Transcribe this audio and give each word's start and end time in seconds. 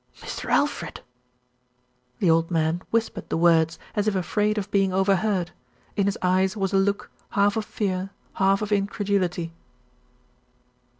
"Mr. 0.17 0.49
Alfred!" 0.49 1.01
The 2.17 2.31
old 2.31 2.49
man 2.49 2.81
whispered 2.89 3.29
the 3.29 3.37
words 3.37 3.77
as 3.95 4.07
if 4.07 4.15
afraid 4.15 4.57
of 4.57 4.71
being 4.71 4.91
overheard. 4.91 5.51
In 5.95 6.07
his 6.07 6.17
eyes 6.23 6.57
was 6.57 6.73
a 6.73 6.77
look, 6.77 7.11
half 7.29 7.55
of 7.55 7.65
fear, 7.65 8.09
half 8.33 8.63
of 8.63 8.71
incredulity. 8.71 9.53